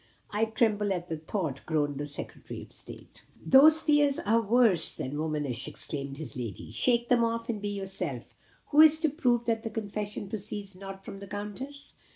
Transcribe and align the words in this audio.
"I 0.31 0.45
tremble 0.45 0.91
at 0.93 1.09
the 1.09 1.17
thought," 1.17 1.63
groaned 1.67 1.99
the 1.99 2.07
Secretary 2.07 2.63
of 2.63 2.71
State. 2.71 3.23
"These 3.45 3.83
fears 3.83 4.17
are 4.17 4.41
worse 4.41 4.95
than 4.95 5.15
womanish," 5.19 5.67
exclaimed 5.67 6.17
his 6.17 6.35
lady. 6.35 6.71
"Shake 6.71 7.07
them 7.07 7.23
off, 7.23 7.49
and 7.49 7.61
be 7.61 7.69
yourself. 7.69 8.33
Who 8.69 8.81
is 8.81 8.99
to 9.01 9.09
prove 9.09 9.45
that 9.45 9.61
the 9.61 9.69
confession 9.69 10.27
proceeds 10.27 10.75
not 10.75 11.05
from 11.05 11.19
the 11.19 11.27
Countess? 11.27 11.93